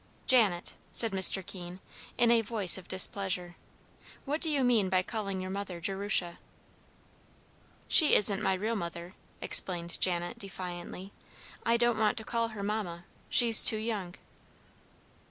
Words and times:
"Janet," 0.25 0.73
said 0.91 1.11
Mr. 1.11 1.45
Keene, 1.45 1.79
in 2.17 2.31
a 2.31 2.41
voice 2.41 2.75
of 2.79 2.87
displeasure, 2.87 3.55
"what 4.25 4.41
do 4.41 4.49
you 4.49 4.63
mean 4.63 4.89
by 4.89 5.03
calling 5.03 5.39
your 5.41 5.51
mother 5.51 5.79
'Jerusha'?" 5.79 6.39
"She 7.87 8.15
isn't 8.15 8.41
my 8.41 8.55
real 8.55 8.75
mother," 8.75 9.13
explained 9.41 10.01
Janet, 10.01 10.39
defiantly. 10.39 11.13
"I 11.63 11.77
don't 11.77 11.99
want 11.99 12.17
to 12.17 12.23
call 12.23 12.47
her 12.47 12.63
'Mamma;' 12.63 13.05
she's 13.29 13.63
too 13.63 13.77
young." 13.77 14.15